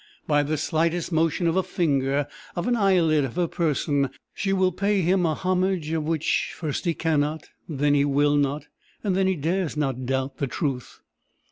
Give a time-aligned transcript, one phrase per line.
[0.25, 4.71] By the slightest motion of a finger, of an eyelid, of her person, she will
[4.71, 8.65] pay him a homage of which first he cannot, then he will not,
[9.03, 11.01] then he dares not doubt the truth.